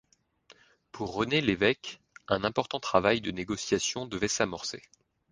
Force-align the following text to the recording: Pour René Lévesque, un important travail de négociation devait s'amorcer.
Pour 0.91 1.13
René 1.13 1.41
Lévesque, 1.41 2.01
un 2.27 2.43
important 2.43 2.79
travail 2.79 3.21
de 3.21 3.29
négociation 3.29 4.07
devait 4.07 4.27
s'amorcer. 4.27 4.81